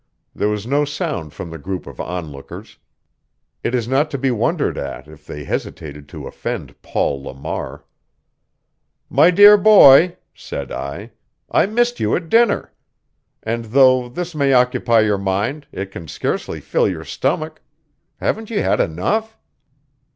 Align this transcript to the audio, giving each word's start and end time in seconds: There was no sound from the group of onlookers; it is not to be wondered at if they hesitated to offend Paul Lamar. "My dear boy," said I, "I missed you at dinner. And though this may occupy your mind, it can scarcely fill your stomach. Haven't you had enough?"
There 0.33 0.49
was 0.49 0.65
no 0.65 0.83
sound 0.83 1.31
from 1.31 1.51
the 1.51 1.59
group 1.59 1.85
of 1.85 1.99
onlookers; 2.01 2.79
it 3.63 3.75
is 3.75 3.87
not 3.87 4.09
to 4.09 4.17
be 4.17 4.31
wondered 4.31 4.75
at 4.75 5.07
if 5.07 5.27
they 5.27 5.43
hesitated 5.43 6.09
to 6.09 6.25
offend 6.25 6.73
Paul 6.81 7.21
Lamar. 7.21 7.85
"My 9.11 9.29
dear 9.29 9.57
boy," 9.57 10.17
said 10.33 10.71
I, 10.71 11.11
"I 11.51 11.67
missed 11.67 11.99
you 11.99 12.15
at 12.15 12.29
dinner. 12.29 12.73
And 13.43 13.65
though 13.65 14.09
this 14.09 14.33
may 14.33 14.53
occupy 14.53 15.01
your 15.01 15.19
mind, 15.19 15.67
it 15.71 15.91
can 15.91 16.07
scarcely 16.07 16.59
fill 16.61 16.87
your 16.87 17.05
stomach. 17.05 17.61
Haven't 18.19 18.49
you 18.49 18.63
had 18.63 18.79
enough?" 18.79 19.37